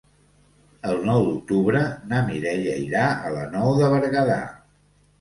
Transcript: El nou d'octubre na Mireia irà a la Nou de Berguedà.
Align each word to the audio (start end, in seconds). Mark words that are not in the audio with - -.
El 0.91 0.97
nou 1.09 1.25
d'octubre 1.27 1.85
na 2.15 2.23
Mireia 2.31 2.81
irà 2.89 3.07
a 3.13 3.33
la 3.39 3.47
Nou 3.55 3.73
de 3.85 3.95
Berguedà. 3.97 4.45